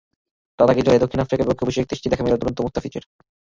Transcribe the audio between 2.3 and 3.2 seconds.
দুরন্ত মুস্তাফিজের।